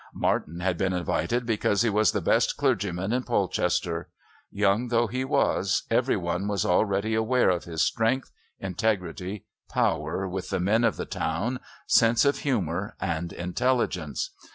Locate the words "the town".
10.97-11.59